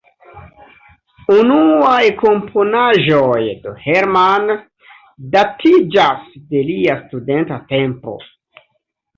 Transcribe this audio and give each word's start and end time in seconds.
Unuaj 1.33 2.07
komponaĵoj 2.21 3.43
de 3.67 3.73
Hermann 3.83 4.49
datiĝas 5.37 6.27
de 6.55 6.65
lia 6.71 6.97
studenta 7.05 7.61
tempo. 7.77 8.19